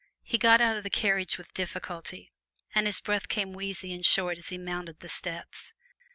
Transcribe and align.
He 0.23 0.39
got 0.39 0.61
out 0.61 0.77
of 0.77 0.83
the 0.83 0.89
carriage 0.89 1.37
with 1.37 1.53
difficulty, 1.53 2.31
and 2.73 2.87
his 2.87 2.99
breath 2.99 3.27
came 3.27 3.53
wheezy 3.53 3.93
and 3.93 4.03
short 4.03 4.39
as 4.39 4.49
he 4.49 4.57
mounted 4.57 4.99
the 5.01 5.09
steps. 5.09 5.73